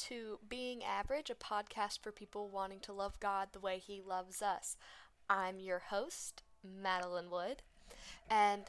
[0.00, 4.40] to Being Average, a podcast for people wanting to love God the way He loves
[4.40, 4.78] us.
[5.28, 7.62] I'm your host, Madeline Wood,
[8.30, 8.62] and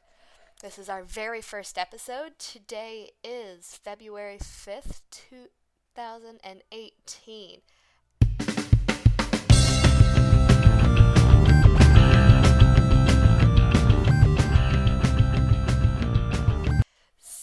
[0.61, 2.37] this is our very first episode.
[2.37, 7.61] Today is February 5th, 2018.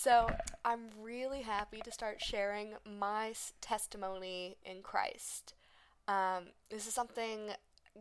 [0.09, 0.27] So,
[0.65, 5.53] I'm really happy to start sharing my testimony in Christ.
[6.09, 7.51] Um, this is something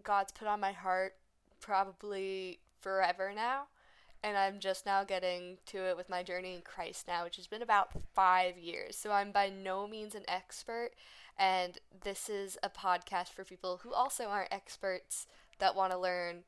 [0.03, 1.15] God's put on my heart
[1.59, 3.63] probably forever now,
[4.23, 7.47] and I'm just now getting to it with my journey in Christ now, which has
[7.47, 8.95] been about five years.
[8.95, 10.91] So, I'm by no means an expert,
[11.37, 15.27] and this is a podcast for people who also aren't experts
[15.59, 16.45] that want to learn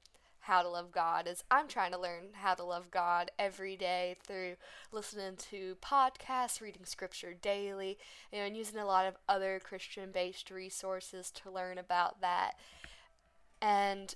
[0.50, 4.18] how to love God is I'm trying to learn how to love God every day
[4.26, 4.56] through
[4.92, 8.00] listening to podcasts, reading scripture daily,
[8.34, 12.54] you know, and using a lot of other Christian based resources to learn about that.
[13.62, 14.16] And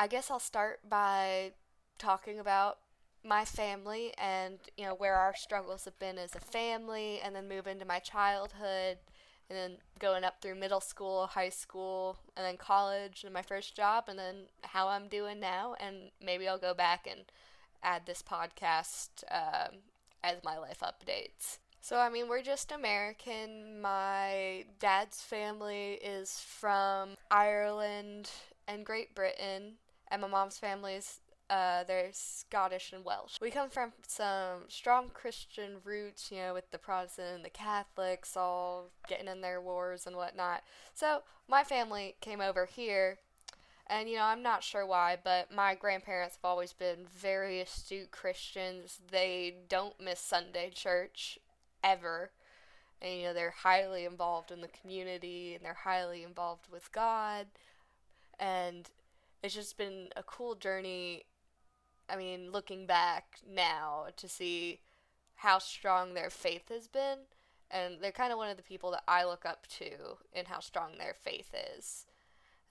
[0.00, 1.52] I guess I'll start by
[1.98, 2.78] talking about
[3.24, 7.48] my family and you know where our struggles have been as a family and then
[7.48, 8.98] move into my childhood
[9.48, 13.74] and then going up through middle school, high school, and then college and my first
[13.74, 15.74] job, and then how I'm doing now.
[15.80, 17.20] And maybe I'll go back and
[17.82, 19.78] add this podcast um,
[20.22, 21.58] as my life updates.
[21.80, 23.80] So, I mean, we're just American.
[23.80, 28.30] My dad's family is from Ireland
[28.66, 29.74] and Great Britain,
[30.10, 33.40] and my mom's family is uh, they're Scottish and Welsh.
[33.40, 38.36] We come from some strong Christian roots, you know, with the Protestant and the Catholics
[38.36, 40.62] all getting in their wars and whatnot.
[40.94, 43.18] So my family came over here,
[43.86, 48.10] and you know, I'm not sure why, but my grandparents have always been very astute
[48.10, 49.00] Christians.
[49.10, 51.38] They don't miss Sunday church
[51.82, 52.30] ever.
[53.00, 57.46] And you know, they're highly involved in the community and they're highly involved with God.
[58.38, 58.90] And
[59.42, 61.24] it's just been a cool journey
[62.08, 64.80] I mean, looking back now to see
[65.36, 67.18] how strong their faith has been,
[67.70, 70.60] and they're kind of one of the people that I look up to in how
[70.60, 72.06] strong their faith is.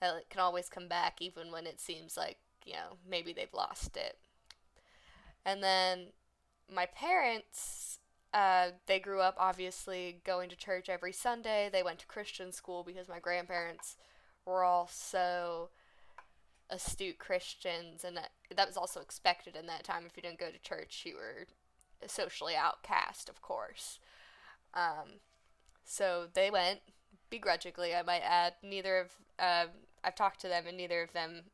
[0.00, 3.96] That can always come back even when it seems like, you know, maybe they've lost
[3.96, 4.18] it.
[5.44, 6.08] And then
[6.72, 7.98] my parents,
[8.34, 11.70] uh, they grew up obviously going to church every Sunday.
[11.72, 13.96] They went to Christian school because my grandparents
[14.44, 15.70] were all so
[16.70, 20.04] astute Christians, and that, that was also expected in that time.
[20.06, 21.46] If you didn't go to church, you were
[22.06, 23.98] socially outcast, of course.
[24.74, 25.20] Um,
[25.84, 26.80] so they went
[27.30, 28.54] begrudgingly, I might add.
[28.62, 29.66] Neither of uh,
[30.04, 31.44] I've talked to them, and neither of them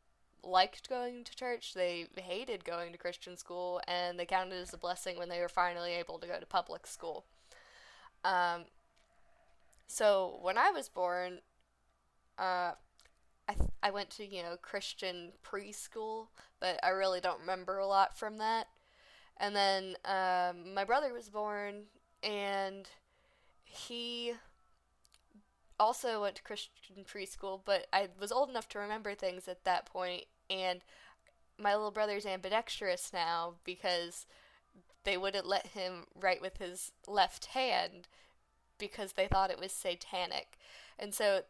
[0.42, 1.74] liked going to church.
[1.74, 5.48] They hated going to Christian school, and they counted as a blessing when they were
[5.48, 7.24] finally able to go to public school.
[8.24, 8.64] Um,
[9.86, 11.40] so when I was born,
[12.38, 12.72] uh,
[13.84, 16.28] I went to you know Christian preschool,
[16.58, 18.68] but I really don't remember a lot from that.
[19.36, 21.82] And then um, my brother was born,
[22.22, 22.88] and
[23.64, 24.32] he
[25.78, 29.86] also went to Christian preschool, but I was old enough to remember things at that
[29.86, 30.80] point, and
[31.58, 34.26] my little brother's ambidextrous now because
[35.04, 38.08] they wouldn't let him write with his left hand
[38.78, 40.58] because they thought it was satanic.
[40.98, 41.42] And so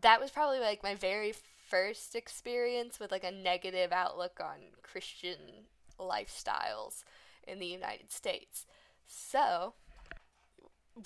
[0.00, 1.34] that was probably like my very
[1.68, 5.66] first experience with like a negative outlook on Christian
[5.98, 7.04] lifestyles
[7.46, 8.66] in the United States.
[9.06, 9.74] So,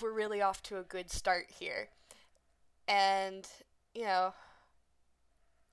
[0.01, 1.89] we're really off to a good start here.
[2.87, 3.47] And,
[3.93, 4.33] you know,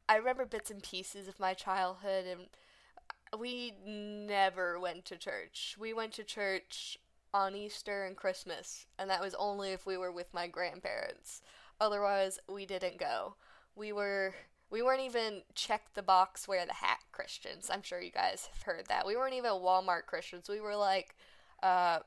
[0.08, 5.76] I remember bits and pieces of my childhood, and we never went to church.
[5.78, 6.98] We went to church
[7.32, 11.42] on Easter and Christmas, and that was only if we were with my grandparents.
[11.80, 13.34] Otherwise, we didn't go.
[13.74, 14.34] We were
[14.70, 17.70] we weren't even check the box wear the hat Christians.
[17.72, 19.06] I'm sure you guys have heard that.
[19.06, 20.48] We weren't even Walmart Christians.
[20.48, 21.16] We were like
[21.62, 22.00] uh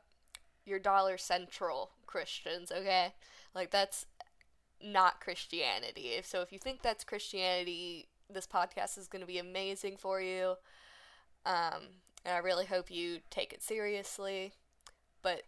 [0.66, 3.14] your Dollar General Christians, okay?
[3.54, 4.06] Like that's
[4.81, 6.12] not Christianity.
[6.24, 10.56] So if you think that's Christianity, this podcast is going to be amazing for you.
[11.46, 11.90] Um,
[12.26, 14.54] and I really hope you take it seriously.
[15.22, 15.44] But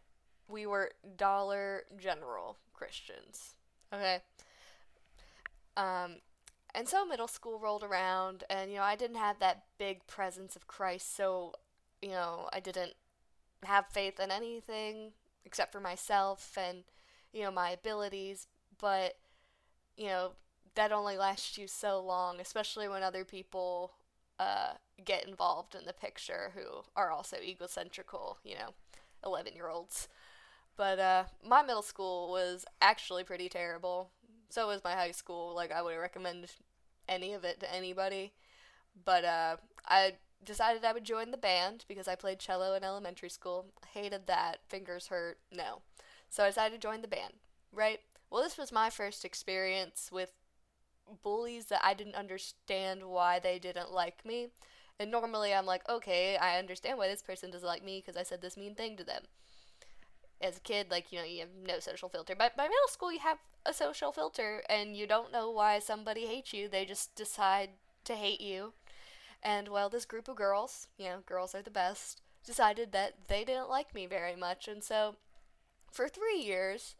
[0.47, 3.55] we were Dollar General Christians.
[3.95, 4.21] Okay.
[5.77, 6.17] Um,
[6.73, 10.55] and so middle school rolled around, and you know, I didn't have that big presence
[10.55, 11.53] of Christ, so
[12.01, 12.93] you know, I didn't
[13.65, 15.13] have faith in anything
[15.45, 16.83] except for myself and
[17.33, 18.47] you know my abilities.
[18.79, 19.15] But
[19.97, 20.31] you know,
[20.75, 23.93] that only lasts you so long, especially when other people
[24.39, 24.73] uh,
[25.05, 28.73] get involved in the picture who are also egocentrical, you know,
[29.25, 30.07] 11 year olds.
[30.77, 34.09] But uh, my middle school was actually pretty terrible.
[34.49, 35.53] So was my high school.
[35.55, 36.47] Like I wouldn't recommend
[37.07, 38.33] any of it to anybody.
[39.03, 39.57] But uh,
[39.87, 40.13] I
[40.43, 43.67] decided I would join the band because I played cello in elementary school.
[43.93, 44.59] Hated that.
[44.67, 45.39] Fingers hurt.
[45.51, 45.81] No.
[46.29, 47.33] So I decided to join the band.
[47.73, 47.99] Right?
[48.29, 50.31] Well, this was my first experience with
[51.23, 54.49] bullies that I didn't understand why they didn't like me.
[54.99, 58.23] And normally I'm like, okay, I understand why this person doesn't like me because I
[58.23, 59.23] said this mean thing to them.
[60.41, 62.35] As a kid, like, you know, you have no social filter.
[62.37, 66.25] But by middle school, you have a social filter and you don't know why somebody
[66.27, 66.67] hates you.
[66.67, 67.69] They just decide
[68.03, 68.73] to hate you.
[69.41, 73.43] And well, this group of girls, you know, girls are the best, decided that they
[73.43, 74.67] didn't like me very much.
[74.67, 75.15] And so
[75.91, 76.95] for three years,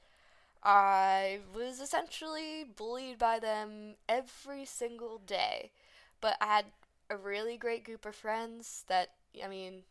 [0.63, 5.71] I was essentially bullied by them every single day.
[6.21, 6.65] But I had
[7.09, 9.11] a really great group of friends that,
[9.43, 9.83] I mean,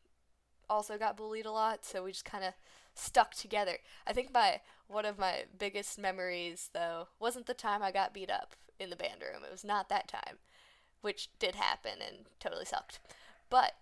[0.68, 2.54] also got bullied a lot, so we just kind of
[2.94, 3.78] stuck together.
[4.06, 8.30] I think my one of my biggest memories though wasn't the time I got beat
[8.30, 9.42] up in the band room.
[9.44, 10.38] It was not that time,
[11.00, 13.00] which did happen and totally sucked.
[13.50, 13.72] But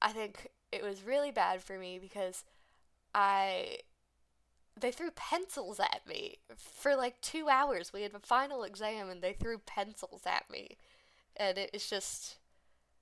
[0.00, 2.44] I think it was really bad for me because
[3.14, 3.78] I
[4.80, 7.92] they threw pencils at me for like 2 hours.
[7.92, 10.76] We had a final exam and they threw pencils at me.
[11.36, 12.36] And it, it's just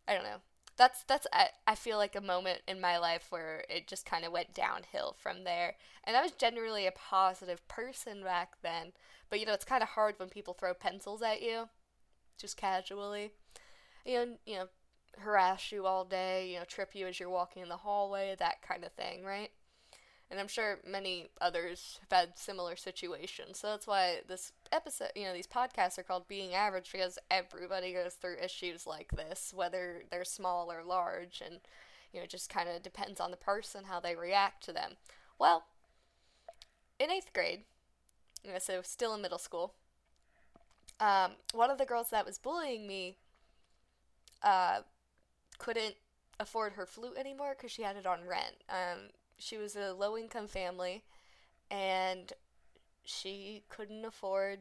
[0.08, 0.40] I don't know
[0.76, 4.24] that's that's I, I feel like a moment in my life where it just kind
[4.24, 5.74] of went downhill from there
[6.04, 8.92] and i was generally a positive person back then
[9.30, 11.68] but you know it's kind of hard when people throw pencils at you
[12.38, 13.32] just casually
[14.04, 14.66] and you know
[15.18, 18.60] harass you all day you know trip you as you're walking in the hallway that
[18.60, 19.50] kind of thing right
[20.30, 23.58] and I'm sure many others have had similar situations.
[23.60, 27.92] So that's why this episode, you know, these podcasts are called Being Average because everybody
[27.92, 31.60] goes through issues like this, whether they're small or large, and
[32.12, 34.92] you know, it just kind of depends on the person how they react to them.
[35.38, 35.64] Well,
[36.98, 37.64] in eighth grade,
[38.44, 39.74] you know, so still in middle school,
[41.00, 43.16] um, one of the girls that was bullying me
[44.42, 44.80] uh,
[45.58, 45.96] couldn't
[46.38, 48.56] afford her flute anymore because she had it on rent.
[48.68, 51.02] Um, she was a low income family
[51.70, 52.32] and
[53.06, 54.60] she couldn't afford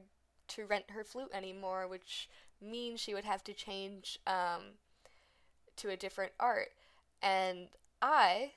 [0.50, 2.30] to rent her flute anymore, which
[2.62, 4.75] means she would have to change um,
[5.77, 6.71] to a different art.
[7.21, 7.68] And
[8.01, 8.51] I,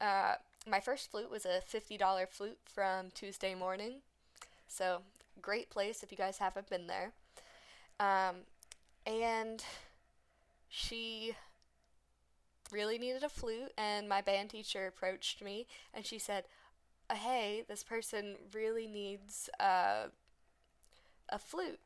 [0.00, 0.34] uh,
[0.68, 3.96] my first flute was a $50 flute from Tuesday morning.
[4.68, 5.02] So,
[5.40, 7.12] great place if you guys haven't been there.
[8.00, 8.36] Um,
[9.06, 9.62] and
[10.68, 11.36] she
[12.72, 16.44] really needed a flute, and my band teacher approached me and she said,
[17.12, 20.08] Hey, this person really needs uh,
[21.28, 21.80] a flute.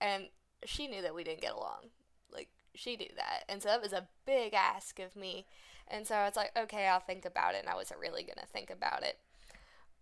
[0.00, 0.28] And
[0.64, 1.90] she knew that we didn't get along.
[2.32, 3.44] Like, she knew that.
[3.48, 5.46] And so that was a big ask of me.
[5.86, 7.60] And so I was like, okay, I'll think about it.
[7.60, 9.18] And I wasn't really going to think about it.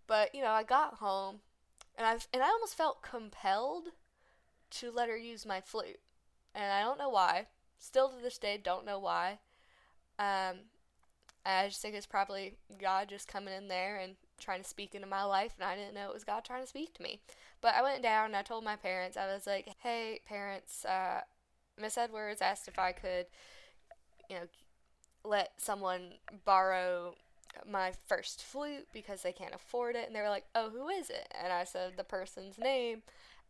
[0.07, 1.41] But, you know, I got home
[1.97, 3.89] and I and I almost felt compelled
[4.71, 6.01] to let her use my flute.
[6.55, 7.47] And I don't know why.
[7.79, 9.39] Still to this day don't know why.
[10.19, 10.57] Um,
[11.45, 15.06] I just think it's probably God just coming in there and trying to speak into
[15.06, 17.21] my life, and I didn't know it was God trying to speak to me.
[17.61, 21.21] But I went down and I told my parents, I was like, hey, parents, uh,
[21.81, 23.27] Miss Edwards asked if I could,
[24.29, 24.43] you know,
[25.25, 26.14] let someone
[26.45, 27.14] borrow
[27.69, 30.07] my first flute because they can't afford it.
[30.07, 31.33] And they were like, oh, who is it?
[31.43, 33.02] And I said the person's name.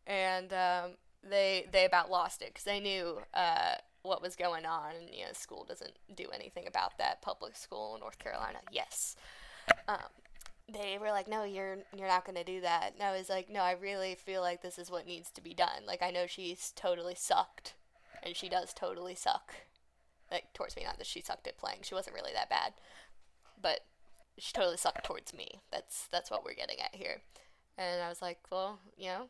[0.07, 0.93] And um,
[1.29, 4.93] they they about lost it because they knew uh, what was going on.
[4.95, 7.23] And, you know, school doesn't do anything about that.
[7.23, 9.17] Public school in North Carolina, yes.
[9.89, 9.99] Um,
[10.73, 13.49] they were like, "No, you're you're not going to do that." And I was like,
[13.49, 15.87] "No, I really feel like this is what needs to be done.
[15.87, 17.75] Like, I know she's totally sucked,
[18.23, 19.55] and she does totally suck.
[20.31, 21.81] Like towards me, not that she sucked at playing.
[21.83, 22.75] She wasn't really that bad,
[23.61, 23.81] but
[24.39, 25.61] she totally sucked towards me.
[25.71, 27.23] That's that's what we're getting at here."
[27.79, 29.29] And I was like, "Well, you know,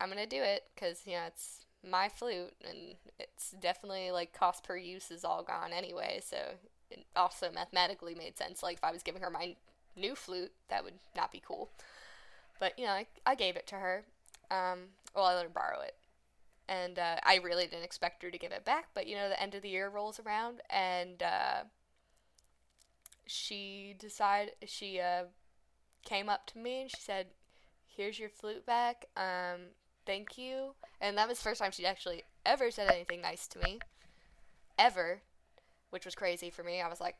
[0.00, 4.64] I'm gonna do it because you know it's my flute, and it's definitely like cost
[4.64, 6.20] per use is all gone anyway.
[6.24, 6.36] So
[6.90, 8.62] it also mathematically made sense.
[8.62, 9.56] Like if I was giving her my
[9.96, 11.70] new flute, that would not be cool.
[12.58, 14.04] But you know, I, I gave it to her.
[14.50, 15.94] Um, well, I let her borrow it,
[16.68, 18.88] and uh, I really didn't expect her to give it back.
[18.94, 21.64] But you know, the end of the year rolls around, and uh,
[23.26, 25.24] she decided she uh,
[26.04, 27.26] came up to me and she said,
[27.86, 29.06] "Here's your flute back.
[29.16, 29.72] Um,
[30.06, 30.74] thank you.
[31.00, 33.80] And that was the first time she'd actually ever said anything nice to me.
[34.78, 35.20] Ever.
[35.90, 36.80] Which was crazy for me.
[36.80, 37.16] I was like,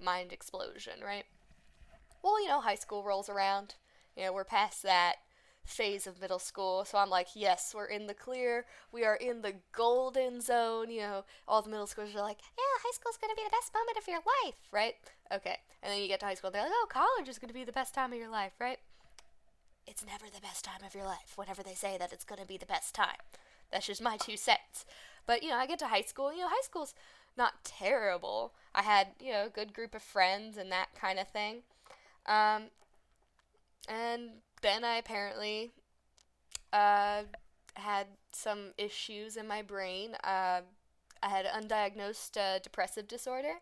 [0.00, 1.24] mind explosion, right?
[2.22, 3.74] Well, you know, high school rolls around.
[4.16, 5.16] You know, we're past that.
[5.64, 6.84] phase of middle school.
[6.84, 8.66] So I'm like, yes, we're in the clear.
[8.90, 10.90] We are in the golden zone.
[10.90, 13.56] You know, all the middle schoolers are like, yeah, high school's going to be the
[13.56, 14.94] best moment of your life, right?
[15.32, 15.58] Okay.
[15.82, 17.64] And then you get to high school, they're like, oh, college is going to be
[17.64, 18.78] the best time of your life, right?
[19.86, 22.46] It's never the best time of your life whenever they say that it's going to
[22.46, 23.22] be the best time.
[23.70, 24.84] That's just my two cents.
[25.26, 26.94] But, you know, I get to high school, you know, high school's
[27.36, 28.52] not terrible.
[28.74, 31.62] I had, you know, a good group of friends and that kind of thing.
[32.26, 32.64] Um,
[33.88, 34.30] and
[34.62, 35.72] then I apparently
[36.72, 37.22] uh,
[37.74, 40.14] had some issues in my brain.
[40.24, 40.62] Uh,
[41.22, 43.54] I had undiagnosed uh, depressive disorder,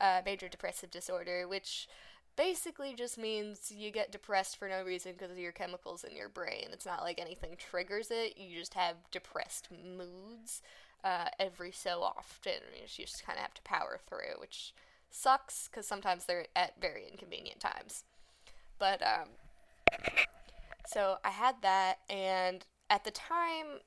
[0.00, 1.88] uh, major depressive disorder, which
[2.36, 6.28] basically just means you get depressed for no reason because of your chemicals in your
[6.28, 6.68] brain.
[6.72, 10.62] It's not like anything triggers it, you just have depressed moods
[11.04, 12.52] uh, every so often.
[12.74, 14.74] You just kind of have to power through, which
[15.16, 18.04] sucks because sometimes they're at very inconvenient times.
[18.78, 19.28] But, um,
[20.86, 23.80] so I had that, and at the time,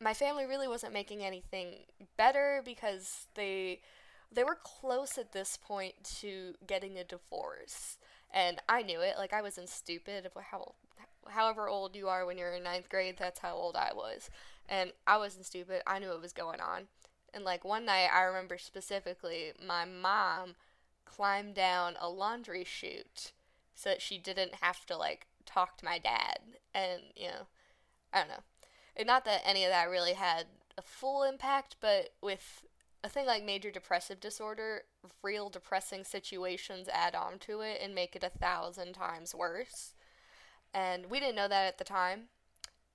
[0.00, 1.84] my family really wasn't making anything
[2.16, 3.80] better because they
[4.32, 7.98] they were close at this point to getting a divorce.
[8.32, 10.74] And i knew it like i wasn't stupid how
[11.28, 14.30] however old you are when you're in ninth grade that's how old i was.
[14.68, 16.88] And i wasn't stupid i knew what was going on
[17.36, 20.56] and like one night i remember specifically my mom
[21.04, 23.32] climbed down a laundry chute
[23.74, 26.40] so that she didn't have to like talk to my dad.
[26.74, 27.46] And you know
[28.12, 28.42] i don't know.
[28.96, 32.62] And not that any of that really had a full impact but with
[33.04, 34.82] a thing like major depressive disorder
[35.22, 39.94] real depressing situations add on to it and make it a thousand times worse.
[40.74, 42.24] And we didn't know that at the time.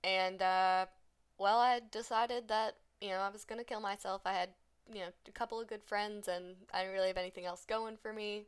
[0.04, 0.86] And uh,
[1.38, 4.22] well i decided that you know i was going to kill myself.
[4.24, 4.50] I had
[4.92, 7.96] you know a couple of good friends and i didn't really have anything else going
[7.96, 8.44] for me.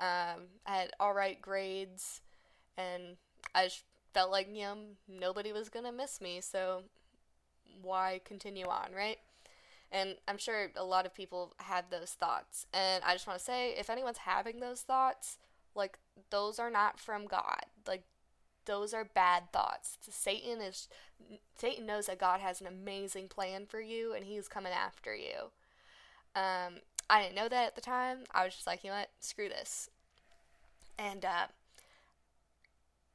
[0.00, 2.20] Um, I had all right grades,
[2.76, 3.16] and
[3.54, 3.82] I just
[4.14, 4.76] felt like you know
[5.08, 6.82] nobody was gonna miss me, so
[7.82, 9.18] why continue on, right?
[9.90, 13.44] And I'm sure a lot of people had those thoughts, and I just want to
[13.44, 15.38] say, if anyone's having those thoughts,
[15.74, 15.98] like
[16.30, 18.04] those are not from God, like
[18.68, 19.96] those are bad thoughts.
[20.08, 20.88] Satan is
[21.56, 25.50] Satan knows that God has an amazing plan for you, and he's coming after you.
[26.36, 26.74] Um,
[27.10, 28.18] I didn't know that at the time.
[28.32, 29.90] I was just like, you know what, screw this.
[30.96, 31.46] And uh,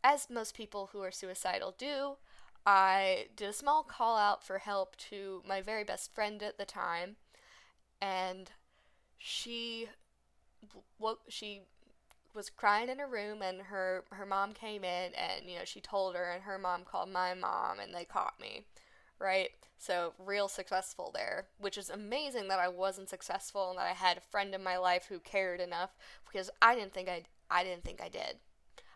[0.04, 2.18] as most people who are suicidal do,
[2.66, 6.66] I did a small call out for help to my very best friend at the
[6.66, 7.18] time,
[8.02, 8.52] and
[9.18, 9.88] she,
[10.98, 11.62] what she
[12.34, 15.82] was crying in her room, and her her mom came in, and you know she
[15.82, 18.66] told her, and her mom called my mom, and they caught me
[19.20, 19.52] right?
[19.78, 24.18] So, real successful there, which is amazing that I wasn't successful and that I had
[24.18, 25.92] a friend in my life who cared enough
[26.32, 28.38] because I didn't think I I didn't think I did.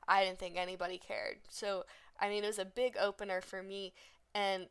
[0.08, 1.40] I didn't think anybody cared.
[1.50, 1.84] So,
[2.20, 3.94] I mean, it was a big opener for me
[4.34, 4.68] and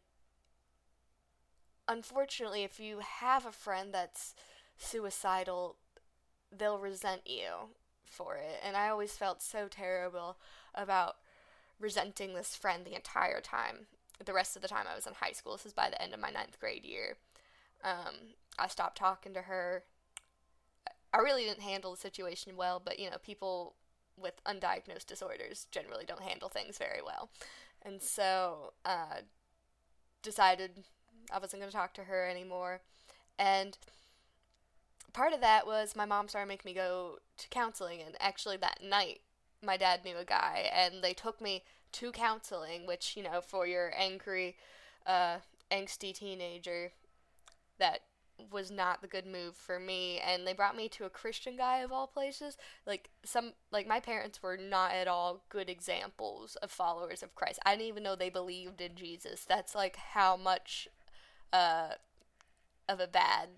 [1.88, 4.34] unfortunately, if you have a friend that's
[4.76, 5.76] suicidal,
[6.50, 7.70] they'll resent you
[8.08, 8.60] for it.
[8.64, 10.38] And I always felt so terrible
[10.74, 11.16] about
[11.78, 13.86] resenting this friend the entire time
[14.24, 15.52] the rest of the time I was in high school.
[15.52, 17.16] This is by the end of my ninth grade year.
[17.84, 19.84] Um, I stopped talking to her.
[21.12, 23.74] I really didn't handle the situation well, but you know, people
[24.18, 27.30] with undiagnosed disorders generally don't handle things very well.
[27.82, 29.20] And so, uh,
[30.22, 30.84] decided
[31.30, 32.80] I wasn't going to talk to her anymore.
[33.38, 33.76] And
[35.16, 38.02] part of that was my mom started making me go to counseling.
[38.04, 39.20] And actually, that night,
[39.64, 43.66] my dad knew a guy, and they took me to counseling, which, you know, for
[43.66, 44.56] your angry,
[45.06, 45.38] uh,
[45.72, 46.92] angsty teenager,
[47.78, 48.00] that
[48.52, 50.20] was not the good move for me.
[50.20, 52.58] And they brought me to a christian guy of all places.
[52.86, 57.60] Like some like my parents were not at all good examples of followers of christ.
[57.64, 59.46] I didn't even know they believed in jesus.
[59.48, 60.86] That's like how much
[61.50, 61.92] uh
[62.86, 63.48] of a bad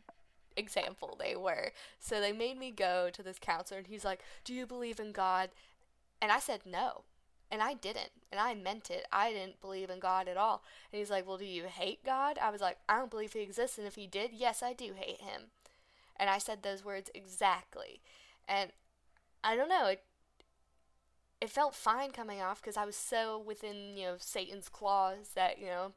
[0.59, 4.53] example they were so they made me go to this counselor and he's like do
[4.53, 5.51] you believe in god
[6.21, 7.05] and i said no
[7.51, 8.11] and I didn't.
[8.31, 9.07] And I meant it.
[9.13, 10.63] I didn't believe in God at all.
[10.93, 12.39] And he's like, Well, do you hate God?
[12.41, 13.79] I was like, I don't believe he exists.
[13.79, 15.45] And if he did, yes, I do hate him.
[16.17, 18.01] And I said those words exactly.
[18.47, 18.71] And
[19.43, 19.87] I don't know.
[19.87, 20.03] It,
[21.41, 25.59] it felt fine coming off because I was so within, you know, Satan's claws that,
[25.59, 25.93] you know,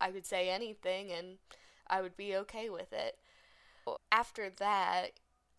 [0.00, 1.38] I could say anything and
[1.88, 3.18] I would be okay with it.
[4.12, 5.12] After that,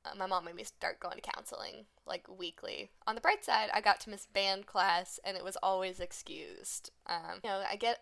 [0.05, 2.89] uh, my mom made me start going to counseling like weekly.
[3.07, 6.91] On the bright side, I got to miss band class, and it was always excused.
[7.07, 7.99] Um, you know, I get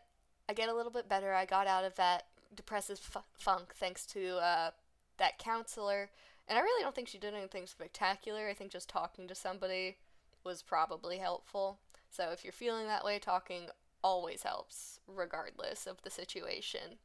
[0.50, 1.34] I get a little bit better.
[1.34, 4.72] I got out of that depressive f- funk thanks to uh,
[5.18, 6.10] that counselor,
[6.48, 8.48] and I really don't think she did anything spectacular.
[8.50, 9.98] I think just talking to somebody
[10.44, 11.80] was probably helpful.
[12.10, 13.70] So if you're feeling that way, talking
[14.03, 16.98] always helps, regardless of the situation.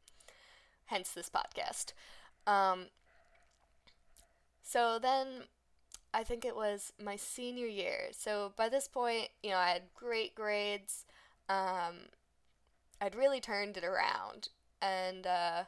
[0.87, 1.93] Hence this podcast.
[2.47, 2.87] Um,
[4.69, 5.45] so then
[6.13, 8.09] I think it was my senior year.
[8.13, 11.07] So by this point, you know, I had great grades.
[11.49, 12.11] Um,
[13.01, 14.51] I'd really turned it around.
[14.83, 15.63] And uh,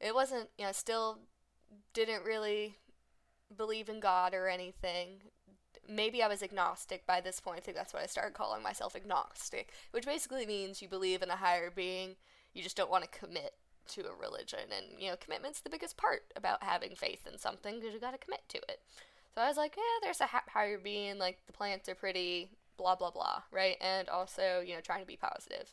[0.00, 1.18] it wasn't, you know, still
[1.94, 2.76] didn't really
[3.56, 5.22] believe in God or anything.
[5.88, 7.58] Maybe I was agnostic by this point.
[7.58, 11.30] I think that's what I started calling myself agnostic, which basically means you believe in
[11.30, 12.14] a higher being,
[12.54, 13.54] you just don't want to commit
[13.88, 14.70] to a religion.
[14.76, 18.12] And, you know, commitment's the biggest part about having faith in something because you got
[18.12, 18.80] to commit to it.
[19.34, 22.96] So I was like, yeah, there's a higher being, like the plants are pretty, blah,
[22.96, 23.76] blah, blah, right?
[23.80, 25.72] And also, you know, trying to be positive.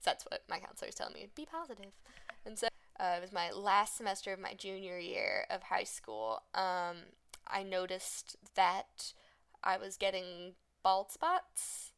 [0.00, 1.92] So that's what my counselors tell me be positive.
[2.44, 6.42] And so uh, it was my last semester of my junior year of high school.
[6.54, 6.96] Um,
[7.46, 9.12] I noticed that
[9.62, 11.92] I was getting bald spots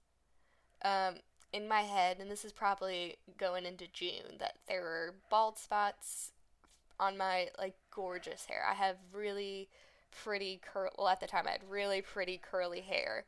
[0.82, 1.16] um,
[1.52, 6.32] in my head, and this is probably going into June, that there were bald spots
[6.98, 8.62] on my like gorgeous hair.
[8.68, 9.68] I have really
[10.10, 10.90] pretty curl.
[10.96, 13.24] Well, at the time, I had really pretty curly hair,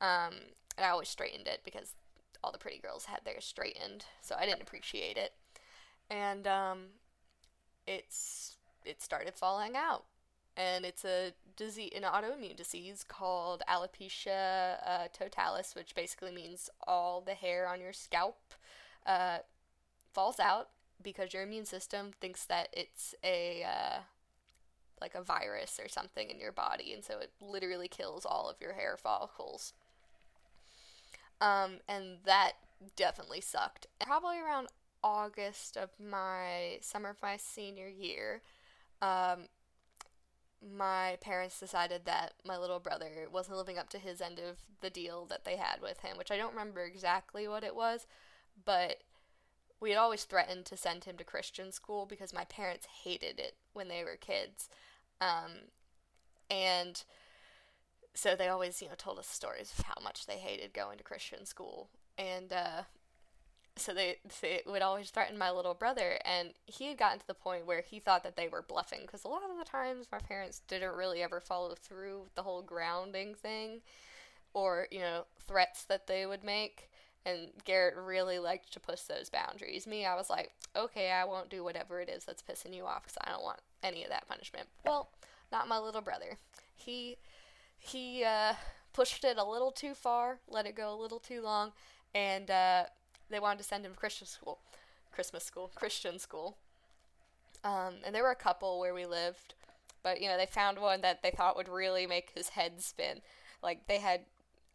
[0.00, 0.34] um,
[0.76, 1.94] and I always straightened it because
[2.44, 5.32] all the pretty girls had theirs straightened, so I didn't appreciate it.
[6.08, 6.78] And um,
[7.86, 10.04] it's it started falling out,
[10.56, 17.20] and it's a disease, an autoimmune disease called alopecia uh, totalis, which basically means all
[17.20, 18.54] the hair on your scalp
[19.06, 19.38] uh,
[20.12, 20.68] falls out
[21.02, 23.98] because your immune system thinks that it's a uh,
[25.00, 28.60] like a virus or something in your body, and so it literally kills all of
[28.60, 29.74] your hair follicles.
[31.40, 32.52] Um, and that
[32.96, 33.86] definitely sucked.
[34.00, 34.68] Probably around
[35.04, 38.40] August of my summer of my senior year,
[39.02, 39.48] um,
[40.62, 44.90] my parents decided that my little brother wasn't living up to his end of the
[44.90, 48.06] deal that they had with him, which I don't remember exactly what it was,
[48.64, 49.02] but
[49.80, 53.56] we had always threatened to send him to Christian school because my parents hated it
[53.74, 54.68] when they were kids.
[55.20, 55.70] Um,
[56.50, 57.02] and
[58.14, 61.04] so they always, you know, told us stories of how much they hated going to
[61.04, 61.90] Christian school.
[62.16, 62.82] And uh,
[63.76, 67.34] so they, they would always threaten my little brother and he had gotten to the
[67.34, 70.18] point where he thought that they were bluffing because a lot of the times my
[70.18, 73.80] parents didn't really ever follow through with the whole grounding thing
[74.54, 76.90] or you know threats that they would make
[77.26, 79.86] and garrett really liked to push those boundaries.
[79.86, 83.02] Me i was like okay i won't do whatever it is that's pissing you off
[83.02, 84.66] because i don't want any of that punishment.
[84.84, 85.10] Well
[85.52, 86.38] not my little brother.
[86.74, 87.18] He
[87.78, 88.54] he uh,
[88.94, 91.72] pushed it a little too far let it go a little too long
[92.14, 92.84] and uh,
[93.30, 94.58] they wanted to send him to Christian school,
[95.12, 96.56] Christmas school, Christian school.
[97.64, 99.54] Um, and there were a couple where we lived,
[100.02, 103.20] but you know they found one that they thought would really make his head spin.
[103.62, 104.20] Like they had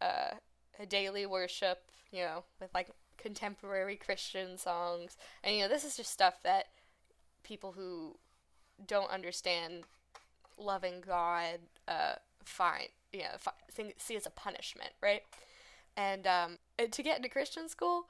[0.02, 0.36] uh,
[0.80, 5.96] a daily worship, you know, with like contemporary Christian songs, and you know this is
[5.96, 6.66] just stuff that
[7.44, 8.18] people who
[8.86, 9.84] don't understand
[10.58, 15.24] loving God uh, find, you know, fi- think, see as a punishment, right?
[15.98, 16.58] And um,
[16.90, 18.06] to get into Christian school,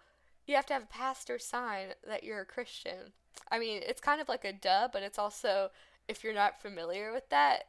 [0.52, 3.14] you have to have a pastor sign that you're a Christian.
[3.50, 5.72] I mean, it's kind of like a duh, but it's also
[6.08, 7.64] if you're not familiar with that,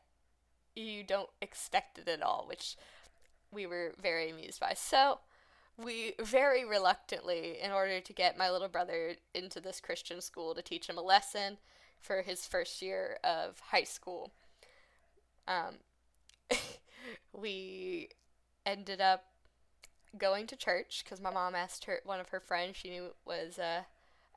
[0.75, 2.77] you don't expect it at all, which
[3.53, 4.75] we were very amused by.
[4.75, 5.21] So,
[5.79, 10.63] we very reluctantly, in order to get my little brother into this Christian school to
[10.63, 11.59] teach him a lesson
[12.01, 14.33] for his first year of high school,
[15.47, 15.77] um,
[17.33, 18.09] we
[18.67, 19.32] ended up
[20.17, 23.59] going to church because my mom asked her one of her friends she knew was
[23.59, 23.87] a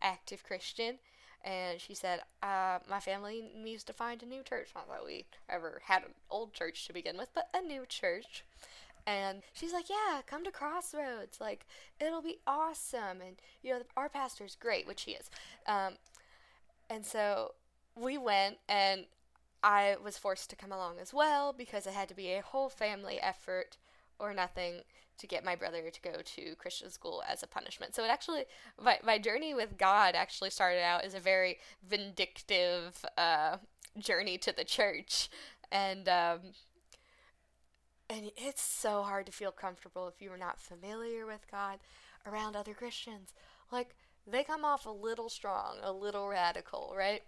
[0.01, 0.99] active Christian,
[1.43, 5.25] and she said, uh, "My family needs to find a new church." Not that we
[5.49, 8.43] ever had an old church to begin with, but a new church.
[9.07, 11.39] And she's like, "Yeah, come to Crossroads.
[11.39, 11.65] Like,
[11.99, 15.29] it'll be awesome." And you know, our pastor's great, which he is.
[15.67, 15.97] Um,
[16.89, 17.53] and so
[17.95, 19.05] we went, and
[19.63, 22.69] I was forced to come along as well because it had to be a whole
[22.69, 23.77] family effort
[24.19, 24.81] or nothing
[25.17, 27.95] to get my brother to go to Christian school as a punishment.
[27.95, 28.45] So it actually,
[28.81, 33.57] my, my journey with God actually started out as a very vindictive uh,
[33.97, 35.29] journey to the church.
[35.71, 36.39] And, um,
[38.09, 41.79] and it's so hard to feel comfortable if you are not familiar with God
[42.25, 43.33] around other Christians.
[43.71, 43.95] Like,
[44.27, 47.21] they come off a little strong, a little radical, right?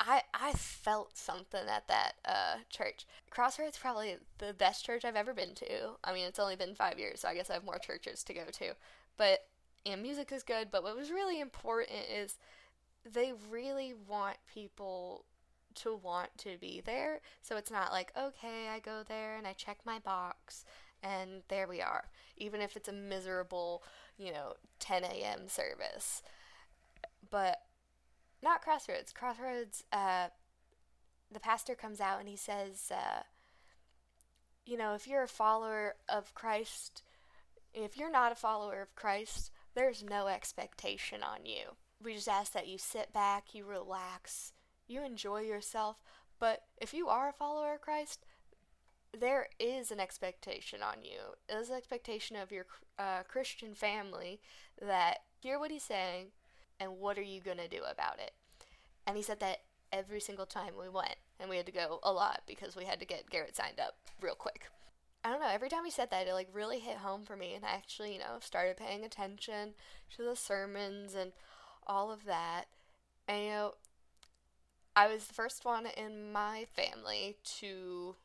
[0.00, 3.06] I I felt something at that uh, church.
[3.30, 5.96] Crossroads probably the best church I've ever been to.
[6.02, 8.34] I mean, it's only been five years, so I guess I have more churches to
[8.34, 8.74] go to.
[9.16, 9.46] But
[9.86, 10.68] and music is good.
[10.70, 12.38] But what was really important is
[13.10, 15.24] they really want people
[15.76, 17.20] to want to be there.
[17.42, 20.64] So it's not like okay, I go there and I check my box
[21.02, 22.04] And there we are.
[22.36, 23.82] Even if it's a miserable,
[24.18, 25.48] you know, 10 a.m.
[25.48, 26.22] service.
[27.30, 27.60] But
[28.42, 29.12] not Crossroads.
[29.12, 30.28] Crossroads, uh,
[31.32, 33.22] the pastor comes out and he says, uh,
[34.66, 37.02] you know, if you're a follower of Christ,
[37.74, 41.76] if you're not a follower of Christ, there's no expectation on you.
[42.02, 44.52] We just ask that you sit back, you relax,
[44.88, 46.02] you enjoy yourself.
[46.38, 48.24] But if you are a follower of Christ,
[49.18, 51.18] there is an expectation on you.
[51.48, 52.66] There's an expectation of your
[52.98, 54.40] uh, Christian family
[54.80, 56.28] that hear what he's saying
[56.80, 58.32] and what are you going to do about it.
[59.06, 59.58] And he said that
[59.92, 62.98] every single time we went, and we had to go a lot because we had
[63.00, 64.66] to get Garrett signed up real quick.
[65.22, 67.54] I don't know, every time he said that, it like really hit home for me,
[67.54, 69.74] and I actually, you know, started paying attention
[70.16, 71.32] to the sermons and
[71.86, 72.64] all of that.
[73.28, 73.74] And, you know,
[74.96, 78.16] I was the first one in my family to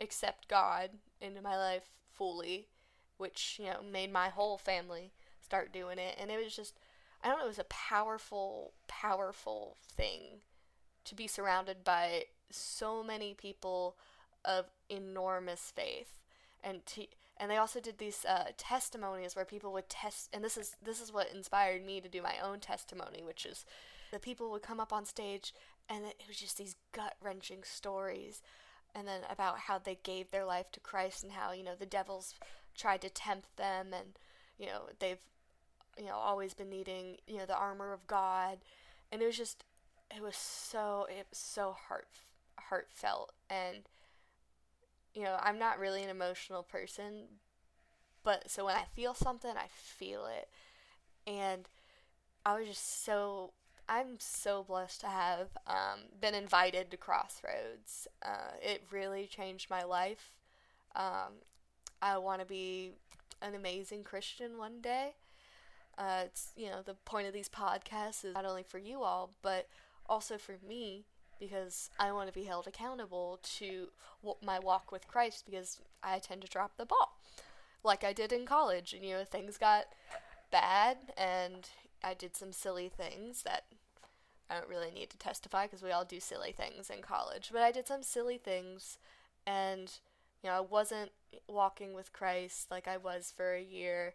[0.00, 0.90] accept God
[1.20, 2.68] into my life fully,
[3.16, 6.16] which, you know, made my whole family start doing it.
[6.20, 6.78] And it was just,
[7.26, 10.42] I don't know, it was a powerful, powerful thing
[11.04, 13.96] to be surrounded by so many people
[14.44, 16.20] of enormous faith.
[16.62, 17.04] And to,
[17.36, 21.00] and they also did these uh, testimonies where people would test and this is this
[21.00, 23.66] is what inspired me to do my own testimony which is
[24.12, 25.52] the people would come up on stage
[25.88, 28.40] and it was just these gut wrenching stories
[28.94, 31.86] and then about how they gave their life to Christ and how you know the
[31.86, 32.34] devils
[32.76, 34.18] tried to tempt them and
[34.58, 35.24] you know they've
[35.98, 38.58] you know always been needing you know the armor of God
[39.10, 39.64] and it was just
[40.14, 42.08] it was so it was so heart
[42.58, 43.78] heartfelt and
[45.14, 47.24] you know I'm not really an emotional person
[48.22, 50.48] but so when I feel something I feel it
[51.26, 51.68] and
[52.44, 53.52] I was just so
[53.88, 58.08] I'm so blessed to have um, been invited to Crossroads.
[58.24, 60.32] Uh, it really changed my life.
[60.96, 61.42] Um,
[62.02, 62.92] I want to be
[63.42, 65.14] an amazing Christian one day.
[65.98, 69.30] Uh, it's you know the point of these podcasts is not only for you all,
[69.42, 69.68] but
[70.08, 71.04] also for me
[71.38, 73.88] because I want to be held accountable to
[74.42, 77.16] my walk with Christ because I tend to drop the ball,
[77.84, 78.92] like I did in college.
[78.92, 79.86] And you know things got
[80.50, 81.68] bad, and
[82.02, 83.64] I did some silly things that
[84.50, 87.50] I don't really need to testify because we all do silly things in college.
[87.52, 88.98] But I did some silly things,
[89.46, 89.92] and
[90.42, 91.10] you know, I wasn't
[91.48, 94.14] walking with Christ like I was for a year.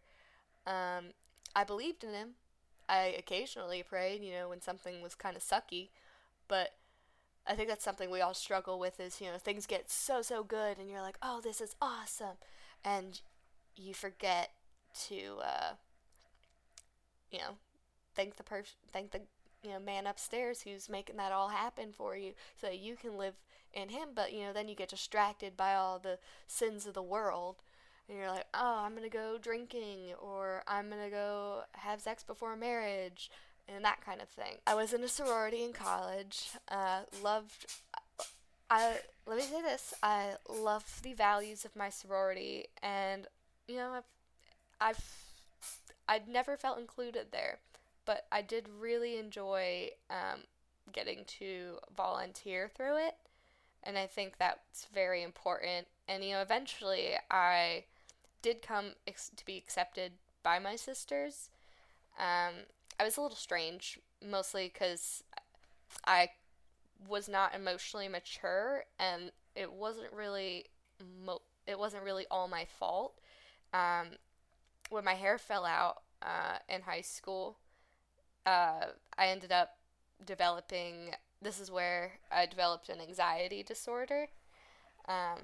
[0.66, 1.12] Um,
[1.56, 2.30] I believed in Him.
[2.90, 5.90] I occasionally prayed, you know, when something was kind of sucky,
[6.48, 6.74] but
[7.48, 10.44] I think that's something we all struggle with is, you know, things get so, so
[10.44, 12.38] good and you're like, oh, this is awesome.
[12.84, 13.22] And
[13.76, 14.52] you forget
[15.08, 15.74] to, uh,
[17.32, 17.56] you know,
[18.14, 19.22] thank the person, thank the
[19.64, 23.18] you know man upstairs who's making that all happen for you so that you can
[23.18, 23.36] live
[23.74, 27.02] in him but you know then you get distracted by all the sins of the
[27.04, 27.58] world
[28.12, 32.56] and you're like oh i'm gonna go drinking or i'm gonna go have sex before
[32.56, 33.32] marriage
[33.74, 37.66] and that kind of thing i was in a sorority in college uh, loved
[38.70, 43.28] i let me say this i love the values of my sorority and
[43.68, 44.04] you know i've
[44.80, 45.16] i've
[46.10, 47.58] i'd never felt included there
[48.06, 50.42] but I did really enjoy um,
[50.92, 53.16] getting to volunteer through it,
[53.84, 55.88] and I think that's very important.
[56.08, 57.86] And you know, eventually I
[58.42, 61.50] did come ex- to be accepted by my sisters.
[62.18, 62.66] Um,
[63.00, 65.24] I was a little strange, mostly because
[66.06, 66.30] I
[67.08, 70.66] was not emotionally mature, and it wasn't really
[71.26, 73.20] mo- it wasn't really all my fault.
[73.74, 74.08] Um,
[74.90, 77.58] when my hair fell out uh, in high school,
[78.46, 79.78] uh, I ended up
[80.26, 81.16] developing.
[81.42, 84.28] This is where I developed an anxiety disorder,
[85.08, 85.40] um,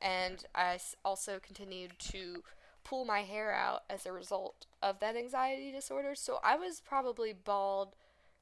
[0.00, 2.42] and I also continued to
[2.84, 6.14] pull my hair out as a result of that anxiety disorder.
[6.14, 7.94] So I was probably bald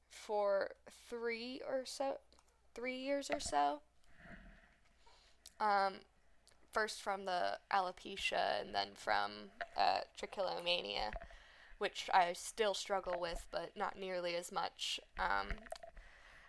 [0.08, 0.70] for
[1.08, 2.18] three or so,
[2.74, 3.80] three years or so.
[5.58, 5.94] Um,
[6.72, 9.30] first from the alopecia and then from
[9.76, 11.12] uh, trichotillomania
[11.78, 14.98] which I still struggle with, but not nearly as much.
[15.18, 15.48] Um,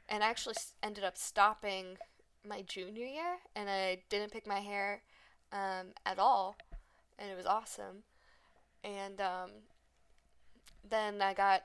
[0.08, 1.98] and I actually ended up stopping
[2.48, 5.02] my junior year, and I didn't pick my hair
[5.52, 6.58] um, at all,
[7.20, 8.04] and it was awesome.
[8.84, 9.50] And um,
[10.88, 11.64] then I got,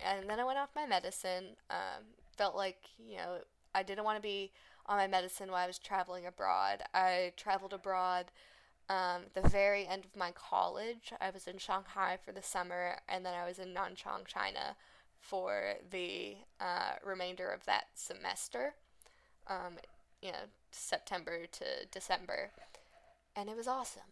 [0.00, 1.56] and then I went off my medicine.
[1.70, 2.04] Um,
[2.36, 3.38] felt like you know
[3.74, 4.52] I didn't want to be
[4.86, 6.82] on my medicine while I was traveling abroad.
[6.94, 8.26] I traveled abroad
[8.88, 13.26] um, the very end of my college, I was in Shanghai for the summer, and
[13.26, 14.76] then I was in Nanchang, China
[15.18, 18.74] for the uh, remainder of that semester,
[19.48, 19.74] um,
[20.22, 22.50] you know, September to December.
[23.34, 24.02] And it was awesome.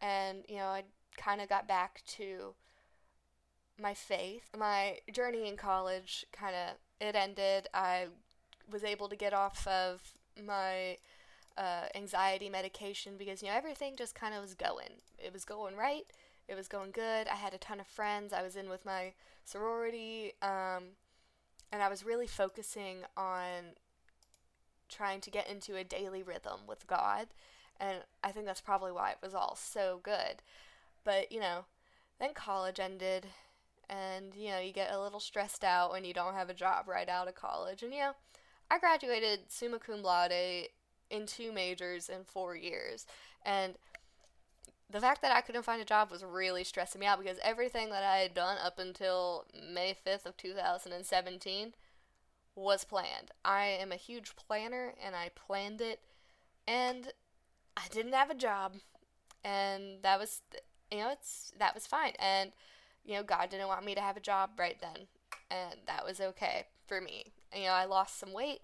[0.00, 0.84] and you know, I
[1.16, 2.54] kind of got back to
[3.80, 4.50] my faith.
[4.58, 7.68] My journey in college kind of it ended.
[7.74, 8.06] I
[8.70, 10.96] was able to get off of my
[11.56, 15.00] uh, anxiety medication because you know everything just kind of was going.
[15.18, 16.06] It was going right.
[16.48, 17.28] It was going good.
[17.28, 18.32] I had a ton of friends.
[18.32, 19.12] I was in with my
[19.44, 20.96] sorority, um,
[21.72, 23.76] and I was really focusing on
[24.90, 27.28] trying to get into a daily rhythm with God.
[27.78, 30.42] And I think that's probably why it was all so good.
[31.04, 31.64] But, you know,
[32.18, 33.26] then college ended,
[33.88, 36.86] and, you know, you get a little stressed out when you don't have a job
[36.86, 37.82] right out of college.
[37.82, 38.12] And, you know,
[38.70, 40.68] I graduated summa cum laude
[41.10, 43.06] in two majors in four years.
[43.44, 43.74] And
[44.90, 47.90] the fact that I couldn't find a job was really stressing me out because everything
[47.90, 51.74] that I had done up until May 5th of 2017
[52.60, 53.30] was planned.
[53.44, 56.00] I am a huge planner and I planned it
[56.68, 57.12] and
[57.76, 58.74] I didn't have a job
[59.44, 60.42] and that was
[60.90, 62.52] you know it's that was fine and
[63.04, 65.06] you know God didn't want me to have a job right then
[65.50, 67.32] and that was okay for me.
[67.54, 68.60] You know, I lost some weight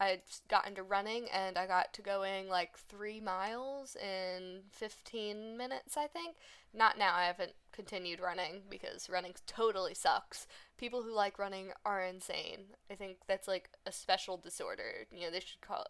[0.00, 5.96] I got into running and I got to going like three miles in 15 minutes,
[5.96, 6.36] I think.
[6.72, 10.46] Not now, I haven't continued running because running totally sucks.
[10.76, 12.66] People who like running are insane.
[12.90, 15.06] I think that's like a special disorder.
[15.10, 15.88] You know, they should call it,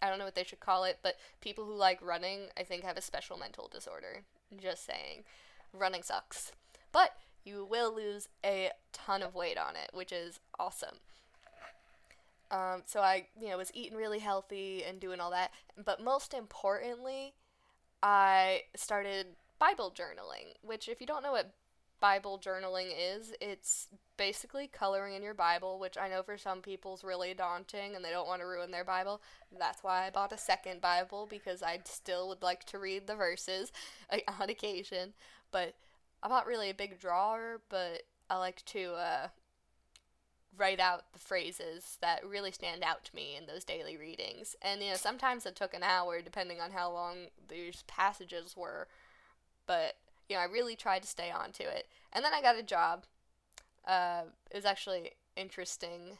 [0.00, 2.84] I don't know what they should call it, but people who like running, I think,
[2.84, 4.22] have a special mental disorder.
[4.56, 5.24] Just saying.
[5.72, 6.52] Running sucks.
[6.92, 10.96] But you will lose a ton of weight on it, which is awesome.
[12.50, 15.50] Um, so I, you know, was eating really healthy and doing all that.
[15.84, 17.34] But most importantly,
[18.02, 19.26] I started
[19.58, 21.52] Bible journaling, which, if you don't know what
[22.00, 26.94] Bible journaling is, it's basically coloring in your Bible, which I know for some people
[26.94, 29.20] is really daunting and they don't want to ruin their Bible.
[29.58, 33.16] That's why I bought a second Bible because I still would like to read the
[33.16, 33.72] verses
[34.40, 35.12] on occasion.
[35.50, 35.74] But
[36.22, 39.28] I'm not really a big drawer, but I like to uh,
[40.58, 44.56] write out the phrases that really stand out to me in those daily readings.
[44.60, 48.88] And you know, sometimes it took an hour depending on how long these passages were.
[49.66, 49.96] But
[50.28, 51.86] you know, I really tried to stay on to it.
[52.12, 53.04] And then I got a job.
[53.86, 56.18] Uh, it was actually interesting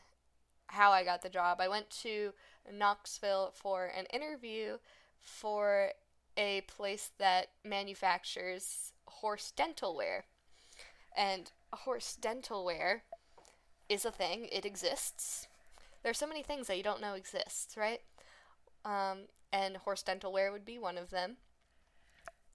[0.68, 1.61] how I got the job.
[1.61, 2.33] I went to
[2.70, 4.79] Knoxville for an interview
[5.20, 5.90] for
[6.37, 10.24] a place that manufactures horse dental wear.
[11.16, 13.03] And horse dental wear
[13.88, 14.48] is a thing.
[14.53, 15.46] It exists.
[16.03, 18.01] There's so many things that you don't know exists, right?
[18.85, 21.37] Um, and horse dental wear would be one of them.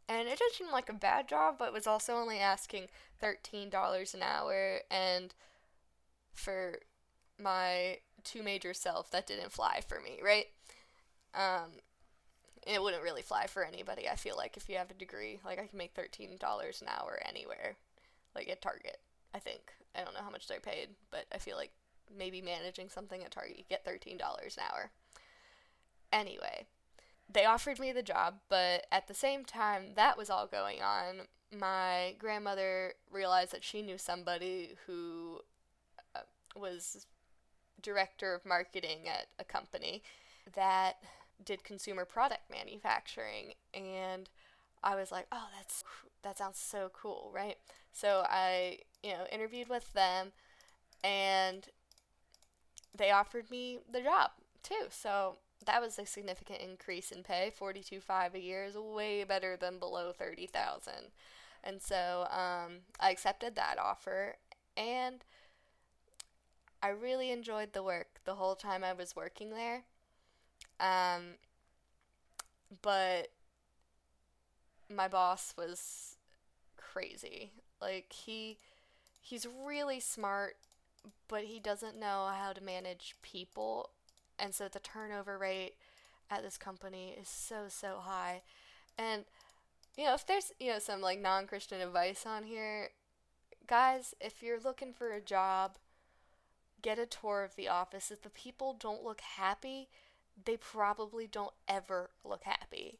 [0.07, 2.87] And it didn't seem like a bad job, but was also only asking
[3.21, 4.79] $13 an hour.
[4.91, 5.33] And
[6.33, 6.79] for
[7.41, 10.47] my two major self, that didn't fly for me, right?
[11.33, 11.71] Um,
[12.67, 15.39] it wouldn't really fly for anybody, I feel like, if you have a degree.
[15.43, 17.75] Like, I can make $13 an hour anywhere,
[18.35, 18.99] like at Target,
[19.33, 19.73] I think.
[19.95, 21.71] I don't know how much they're paid, but I feel like
[22.15, 24.91] maybe managing something at Target, you get $13 an hour.
[26.11, 26.65] Anyway,
[27.31, 31.27] they offered me the job, but at the same time that was all going on,
[31.57, 35.39] my grandmother realized that she knew somebody who
[36.15, 36.21] uh,
[36.55, 37.05] was
[37.81, 40.01] director of marketing at a company
[40.55, 40.97] that
[41.43, 44.29] did consumer product manufacturing and
[44.83, 45.83] I was like, "Oh, that's
[46.23, 47.57] that sounds so cool, right?"
[47.93, 50.31] So I, you know, interviewed with them
[51.03, 51.67] and
[52.95, 54.87] they offered me the job too.
[54.89, 57.51] So that was a significant increase in pay.
[57.57, 60.93] 42.5 a year is way better than below 30,000.
[61.63, 64.35] And so um, I accepted that offer
[64.75, 65.23] and
[66.81, 69.83] I really enjoyed the work the whole time I was working there.
[70.79, 71.35] Um,
[72.81, 73.29] but
[74.89, 76.17] my boss was
[76.77, 77.51] crazy.
[77.81, 78.57] Like he
[79.23, 80.57] he's really smart,
[81.27, 83.89] but he doesn't know how to manage people.
[84.37, 85.75] And so the turnover rate
[86.29, 88.41] at this company is so so high.
[88.97, 89.23] And
[89.97, 92.89] you know, if there's, you know, some like non-Christian advice on here,
[93.67, 95.77] guys, if you're looking for a job,
[96.81, 98.11] get a tour of the office.
[98.11, 99.87] If the people don't look happy,
[100.45, 102.97] they probably don't ever look happy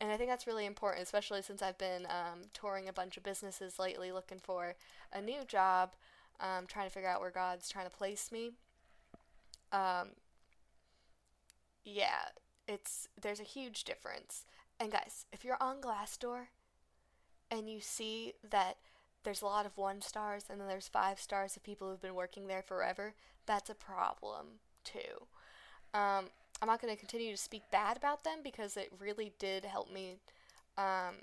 [0.00, 3.22] and I think that's really important, especially since I've been um, touring a bunch of
[3.22, 4.74] businesses lately looking for
[5.12, 5.94] a new job,
[6.40, 8.52] um, trying to figure out where God's trying to place me.
[9.72, 10.10] Um,
[11.84, 12.30] yeah,
[12.68, 14.44] it's there's a huge difference.
[14.78, 16.48] And guys, if you're on Glassdoor
[17.50, 18.76] and you see that
[19.22, 22.14] there's a lot of one stars and then there's five stars of people who've been
[22.14, 23.14] working there forever,
[23.46, 25.26] that's a problem too.
[25.94, 26.26] Um,
[26.62, 29.92] I'm not going to continue to speak bad about them because it really did help
[29.92, 30.16] me
[30.78, 31.16] um,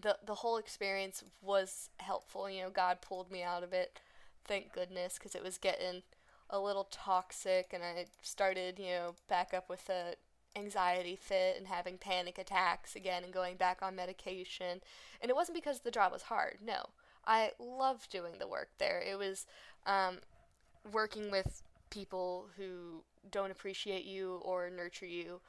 [0.00, 2.48] the the whole experience was helpful.
[2.48, 4.00] You know, God pulled me out of it.
[4.44, 6.02] Thank goodness, because it was getting
[6.50, 10.14] a little toxic, and I started, you know, back up with a
[10.56, 14.80] anxiety fit and having panic attacks again and going back on medication.
[15.20, 16.58] And it wasn't because the job was hard.
[16.64, 16.90] No,
[17.26, 19.00] I loved doing the work there.
[19.00, 19.46] It was
[19.86, 20.18] um,
[20.92, 21.62] working with
[21.94, 25.40] people who don't appreciate you or nurture you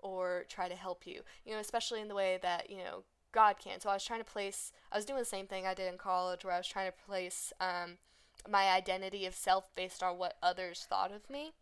[0.00, 1.22] or try to help you.
[1.46, 3.80] You know, especially in the way that you know God can.
[3.80, 4.72] So I was trying to place.
[4.90, 7.06] I was doing the same thing I did in college, where I was trying to
[7.06, 7.98] place um,
[8.48, 11.52] my identity of self based on what others thought of me.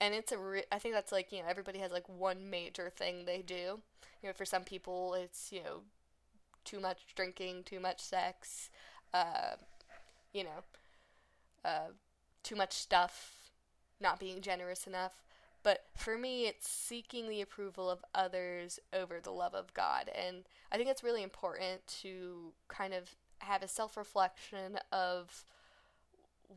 [0.00, 0.38] And it's a.
[0.38, 3.80] Re- I think that's like you know everybody has like one major thing they do.
[4.22, 5.82] You know, for some people it's you know
[6.64, 8.70] too much drinking, too much sex,
[9.14, 9.56] uh,
[10.32, 10.64] you know,
[11.64, 11.90] uh,
[12.42, 13.39] too much stuff,
[14.00, 15.22] not being generous enough.
[15.62, 20.10] But for me, it's seeking the approval of others over the love of God.
[20.14, 25.44] And I think it's really important to kind of have a self reflection of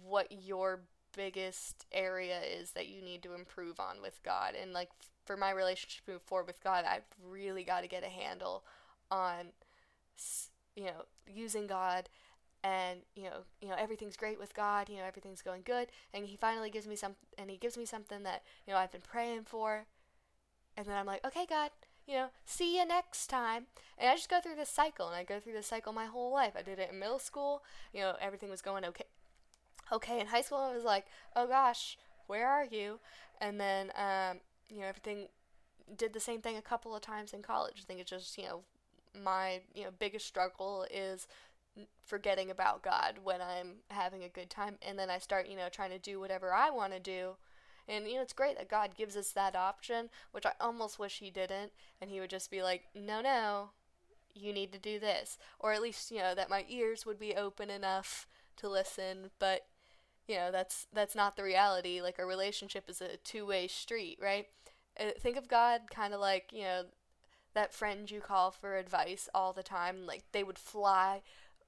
[0.05, 0.81] what your
[1.15, 4.55] biggest area is that you need to improve on with God.
[4.59, 4.89] And like
[5.25, 8.63] for my relationship to move forward with God, I've really got to get a handle
[9.11, 9.47] on,
[10.75, 12.09] you know, using God
[12.63, 16.25] and you know you know everything's great with god you know everything's going good and
[16.25, 19.01] he finally gives me some and he gives me something that you know i've been
[19.01, 19.85] praying for.
[20.75, 21.71] And then i'm like okay god
[22.07, 23.67] you know see you next time.
[23.97, 26.31] And i just go through this cycle and i go through this cycle my whole
[26.31, 26.53] life.
[26.57, 29.05] I did it in middle school you know everything was going okay
[29.91, 30.59] okay in high school.
[30.59, 31.97] I was like oh gosh
[32.27, 32.99] where are you?
[33.41, 35.27] And then um, you know everything
[35.95, 37.75] did the same thing a couple of times in college.
[37.79, 38.61] I think it's just you know
[39.23, 41.27] my you know biggest struggle is
[42.05, 45.69] forgetting about God when I'm having a good time and then I start, you know,
[45.69, 47.35] trying to do whatever I want to do.
[47.87, 51.19] And you know, it's great that God gives us that option, which I almost wish
[51.19, 53.71] he didn't and he would just be like, "No, no.
[54.35, 57.35] You need to do this." Or at least, you know, that my ears would be
[57.35, 59.67] open enough to listen, but
[60.27, 62.01] you know, that's that's not the reality.
[62.01, 64.47] Like a relationship is a two-way street, right?
[64.99, 66.83] Uh, think of God kind of like, you know,
[67.53, 71.21] that friend you call for advice all the time, like they would fly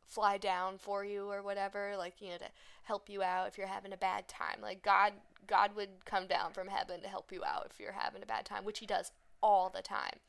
[0.08, 2.50] fly down for you or whatever, like, you know, to
[2.84, 4.58] help you out if you're having a bad time.
[4.62, 5.14] Like God
[5.48, 8.46] God would come down from heaven to help you out if you're having a bad
[8.46, 9.12] time, which he does
[9.44, 10.20] all the time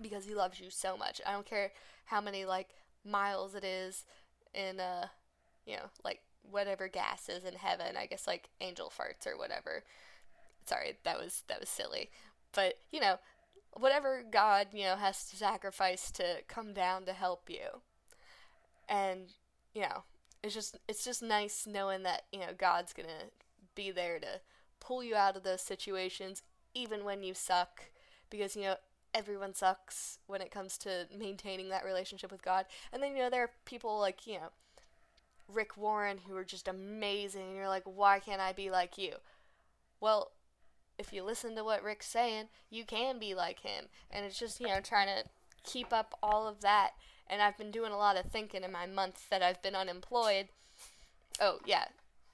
[0.00, 1.20] because he loves you so much.
[1.26, 1.72] I don't care
[2.06, 2.70] how many like
[3.04, 4.04] miles it is
[4.54, 5.06] in uh
[5.64, 7.96] you know, like whatever gas is in heaven.
[7.96, 9.82] I guess like angel farts or whatever.
[10.64, 12.10] Sorry, that was that was silly.
[12.52, 13.18] But, you know,
[13.72, 17.82] whatever God, you know, has to sacrifice to come down to help you
[18.88, 19.32] and
[19.74, 20.04] you know
[20.42, 23.30] it's just it's just nice knowing that you know God's gonna
[23.74, 24.40] be there to
[24.80, 26.42] pull you out of those situations
[26.74, 27.84] even when you suck
[28.30, 28.76] because you know
[29.14, 32.66] everyone sucks when it comes to maintaining that relationship with God.
[32.92, 34.50] And then you know there are people like you know
[35.52, 39.14] Rick Warren who are just amazing and you're like why can't I be like you?
[40.00, 40.32] Well
[40.98, 44.60] if you listen to what Rick's saying you can be like him and it's just
[44.60, 45.24] you know trying to
[45.64, 46.90] keep up all of that
[47.28, 50.48] and I've been doing a lot of thinking in my month that I've been unemployed.
[51.40, 51.86] Oh, yeah.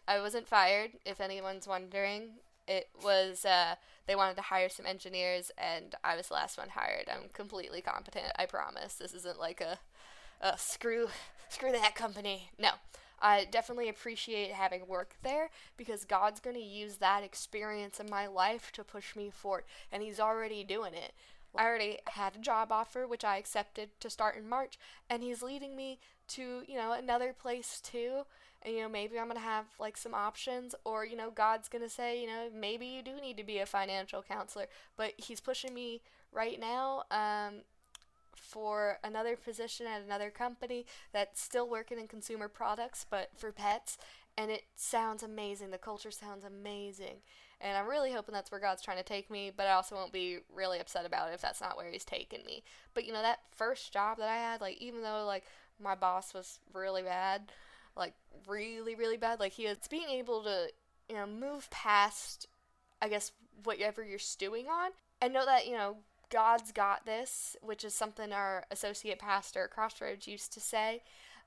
[0.06, 2.34] I wasn't fired, if anyone's wondering.
[2.66, 3.76] It was, uh,
[4.06, 7.08] they wanted to hire some engineers, and I was the last one hired.
[7.08, 8.94] I'm completely competent, I promise.
[8.94, 9.78] This isn't like a,
[10.40, 11.08] a screw,
[11.48, 12.50] screw that company.
[12.58, 12.70] No.
[13.24, 18.26] I definitely appreciate having work there because God's going to use that experience in my
[18.26, 21.12] life to push me forward, and He's already doing it.
[21.56, 24.78] I already had a job offer, which I accepted to start in March,
[25.10, 28.22] and he's leading me to, you know, another place too.
[28.62, 31.68] And, you know, maybe I'm going to have like some options, or, you know, God's
[31.68, 34.66] going to say, you know, maybe you do need to be a financial counselor.
[34.96, 36.00] But he's pushing me
[36.32, 37.62] right now um,
[38.34, 43.98] for another position at another company that's still working in consumer products, but for pets.
[44.36, 45.70] And it sounds amazing.
[45.70, 47.16] The culture sounds amazing.
[47.60, 50.12] And I'm really hoping that's where God's trying to take me, but I also won't
[50.12, 52.64] be really upset about it if that's not where He's taking me.
[52.92, 55.44] But you know, that first job that I had, like, even though, like,
[55.80, 57.52] my boss was really bad,
[57.96, 58.14] like,
[58.48, 60.68] really, really bad, like, he was being able to,
[61.08, 62.48] you know, move past,
[63.00, 63.30] I guess,
[63.62, 65.98] whatever you're stewing on, and know that, you know,
[66.30, 71.02] God's got this, which is something our associate pastor at Crossroads used to say.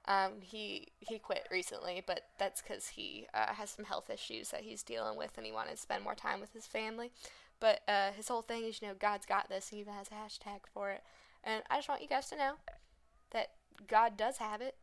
[0.07, 4.61] Um, he he quit recently, but that's because he uh, has some health issues that
[4.61, 7.11] he's dealing with, and he wanted to spend more time with his family.
[7.59, 9.69] But uh, his whole thing is, you know, God's got this.
[9.71, 11.01] And he even has a hashtag for it,
[11.43, 12.53] and I just want you guys to know
[13.31, 13.49] that
[13.87, 14.75] God does have it.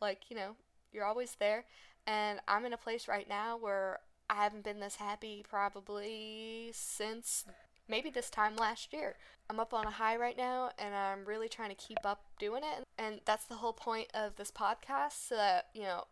[0.00, 0.56] Like you know,
[0.92, 1.64] you're always there,
[2.06, 3.98] and I'm in a place right now where
[4.28, 7.44] I haven't been this happy probably since
[7.90, 9.16] maybe this time last year.
[9.50, 12.62] I'm up on a high right now and I'm really trying to keep up doing
[12.62, 12.84] it.
[12.96, 16.04] And that's the whole point of this podcast so that, you know,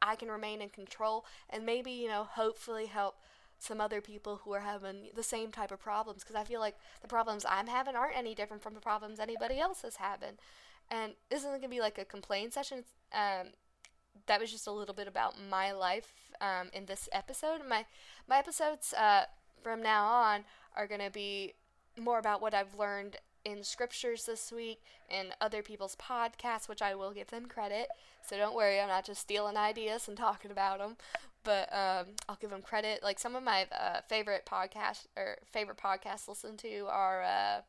[0.00, 3.16] I can remain in control and maybe, you know, hopefully help
[3.58, 6.76] some other people who are having the same type of problems because I feel like
[7.02, 10.38] the problems I'm having aren't any different from the problems anybody else is having.
[10.90, 12.84] And this isn't going to be like a complaint session.
[13.12, 13.48] Um,
[14.26, 17.60] that was just a little bit about my life um, in this episode.
[17.68, 17.84] My
[18.28, 19.24] my episodes uh,
[19.64, 20.44] from now on
[20.76, 21.54] are going to be
[21.98, 26.94] more about what I've learned in scriptures this week and other people's podcasts, which I
[26.94, 27.88] will give them credit.
[28.26, 30.96] So don't worry, I'm not just stealing ideas and talking about them,
[31.42, 33.02] but um, I'll give them credit.
[33.02, 37.60] Like some of my uh, favorite podcasts or favorite podcasts listen to are uh,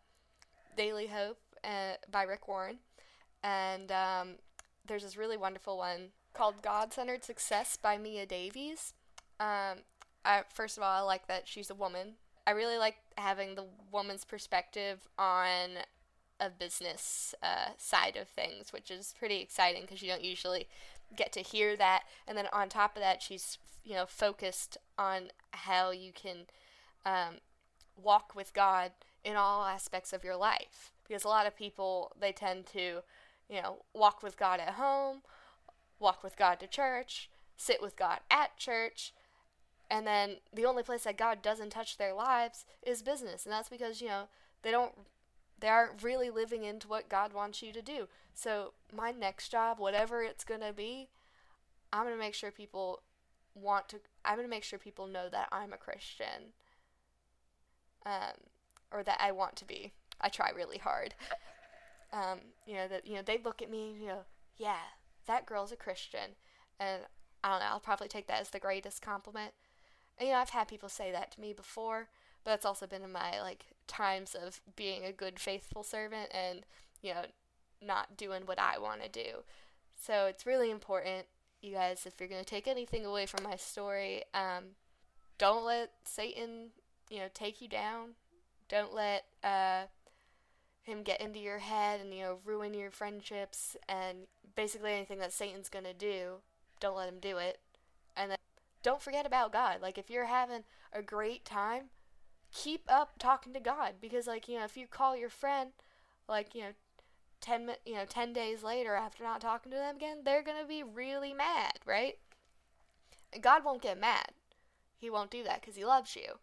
[0.78, 2.78] Daily Hope uh, by Rick Warren,
[3.44, 4.30] and um,
[4.86, 8.94] there's this really wonderful one called God Centered Success by Mia Davies.
[9.40, 9.80] Um,
[10.26, 12.14] I, first of all, I like that she's a woman.
[12.48, 15.80] I really like having the woman's perspective on
[16.40, 20.68] a business uh, side of things, which is pretty exciting because you don't usually
[21.16, 22.04] get to hear that.
[22.28, 26.46] And then on top of that, she's you know focused on how you can
[27.06, 27.36] um,
[27.96, 28.92] walk with God
[29.24, 30.92] in all aspects of your life.
[31.08, 33.02] Because a lot of people they tend to
[33.50, 35.22] you know walk with God at home,
[36.00, 39.14] walk with God to church, sit with God at church,
[39.90, 43.46] and then the only place that God doesn't touch their lives is business.
[43.46, 44.24] And that's because, you know,
[44.62, 44.94] they don't
[45.60, 48.08] they aren't really living into what God wants you to do.
[48.34, 51.08] So, my next job, whatever it's going to be,
[51.94, 53.02] I'm going to make sure people
[53.54, 56.54] want to I'm going to make sure people know that I'm a Christian.
[58.06, 58.34] Um
[58.92, 59.92] or that I want to be.
[60.22, 61.14] I try really hard.
[62.14, 64.22] Um, you know that you know they look at me, you know,
[64.58, 64.80] yeah,
[65.26, 66.38] that girl's a Christian.
[66.80, 67.02] And
[67.44, 69.52] I don't know, I'll probably take that as the greatest compliment.
[70.20, 72.08] You know, I've had people say that to me before,
[72.44, 76.66] but it's also been in my like times of being a good faithful servant and,
[77.02, 77.26] you know,
[77.82, 79.44] not doing what I want to do.
[80.02, 81.26] So it's really important,
[81.62, 84.76] you guys, if you're going to take anything away from my story, um,
[85.38, 86.70] don't let Satan,
[87.10, 88.12] you know, take you down.
[88.68, 89.84] Don't let uh,
[90.82, 94.20] him get into your head and, you know, ruin your friendships and
[94.56, 96.36] basically anything that Satan's going to do,
[96.80, 97.60] don't let him do it.
[98.86, 99.82] Don't forget about God.
[99.82, 100.64] Like if you're having
[100.94, 101.86] a great time,
[102.54, 105.72] keep up talking to God because like, you know, if you call your friend
[106.30, 106.72] like, you know,
[107.42, 110.68] 10 you know, 10 days later after not talking to them again, they're going to
[110.68, 112.20] be really mad, right?
[113.34, 114.34] And God won't get mad.
[115.00, 116.38] He won't do that cuz he loves you.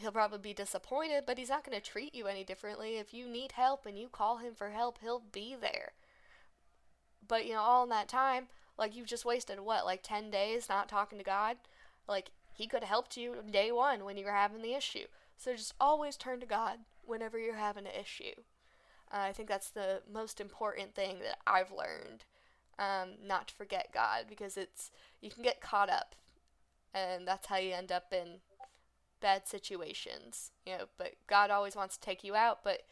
[0.00, 2.96] He'll probably be disappointed, but he's not going to treat you any differently.
[2.96, 5.92] If you need help and you call him for help, he'll be there.
[7.28, 8.48] But, you know, all in that time,
[8.78, 11.56] like you've just wasted what, like 10 days not talking to God?
[12.08, 15.06] Like he could have helped you day 1 when you were having the issue.
[15.36, 18.42] So just always turn to God whenever you're having an issue.
[19.12, 22.24] Uh, I think that's the most important thing that I've learned.
[22.78, 26.14] Um, not to forget God because it's you can get caught up,
[26.94, 28.38] and that's how you end up in
[29.20, 30.50] bad situations.
[30.64, 32.82] You know, but God always wants to take you out, but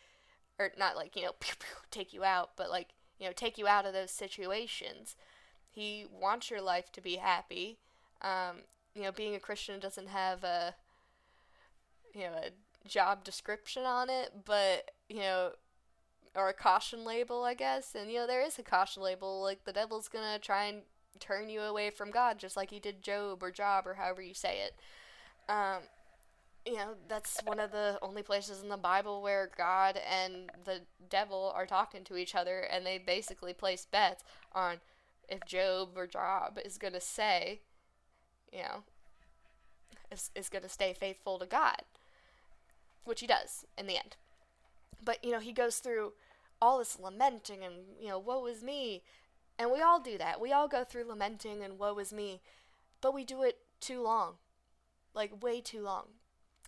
[0.59, 3.57] or not like you know pew, pew, take you out, but like you know take
[3.57, 5.17] you out of those situations.
[5.71, 7.79] He wants your life to be happy.
[8.23, 8.59] Um,
[8.95, 10.75] you know, being a Christian doesn't have a
[12.15, 15.53] you know a job description on it, but you know,
[16.35, 17.95] or a caution label, I guess.
[17.95, 19.43] And you know, there is a caution label.
[19.43, 20.83] Like the devil's gonna try and
[21.19, 24.35] turn you away from God, just like he did Job or Job or however you
[24.35, 24.75] say it.
[25.49, 25.83] Um,
[26.67, 30.83] you know, that's one of the only places in the Bible where God and the
[31.09, 34.77] devil are talking to each other, and they basically place bets on
[35.31, 37.61] if Job or Job is going to say,
[38.53, 38.83] you know,
[40.11, 41.83] is, is going to stay faithful to God,
[43.05, 44.17] which he does in the end.
[45.03, 46.13] But, you know, he goes through
[46.61, 49.03] all this lamenting and, you know, woe is me.
[49.59, 50.41] And we all do that.
[50.41, 52.41] We all go through lamenting and woe is me.
[53.01, 54.35] But we do it too long.
[55.15, 56.05] Like, way too long.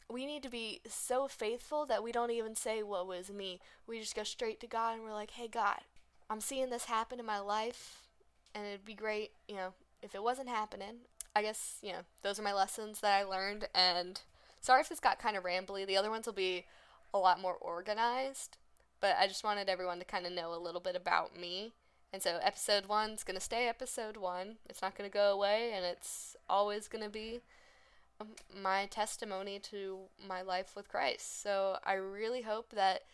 [0.08, 3.60] We need to be so faithful that we don't even say, woe is me.
[3.86, 5.80] We just go straight to God and we're like, hey, God,
[6.28, 8.01] I'm seeing this happen in my life
[8.54, 9.72] and it'd be great, you know,
[10.02, 10.96] if it wasn't happening.
[11.34, 14.20] I guess, you know, those are my lessons that I learned, and
[14.60, 15.86] sorry if this got kind of rambly.
[15.86, 16.66] The other ones will be
[17.14, 18.58] a lot more organized,
[19.00, 21.72] but I just wanted everyone to kind of know a little bit about me.
[22.12, 24.56] And so episode one's gonna stay episode one.
[24.68, 27.40] It's not gonna go away, and it's always gonna be
[28.20, 31.42] um, my testimony to my life with Christ.
[31.42, 33.04] So I really hope that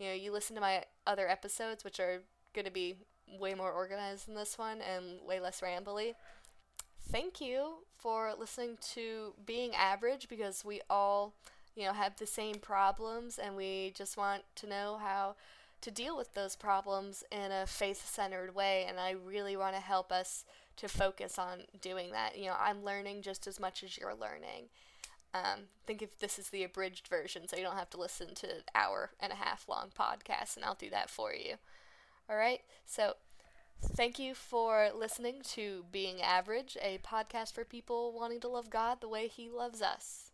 [0.00, 2.22] you know you listen to my other episodes, which are
[2.52, 2.96] gonna be
[3.38, 6.14] way more organized than this one and way less rambly.
[7.10, 11.34] Thank you for listening to Being Average because we all,
[11.74, 15.36] you know, have the same problems and we just want to know how
[15.80, 18.84] to deal with those problems in a faith centered way.
[18.88, 20.44] And I really want to help us
[20.76, 22.38] to focus on doing that.
[22.38, 24.68] You know, I'm learning just as much as you're learning.
[25.34, 28.46] Um, think if this is the abridged version, so you don't have to listen to
[28.46, 31.56] an hour and a half long podcast, and I'll do that for you.
[32.28, 33.14] All right, so
[33.82, 39.00] thank you for listening to Being Average, a podcast for people wanting to love God
[39.00, 40.26] the way He loves us.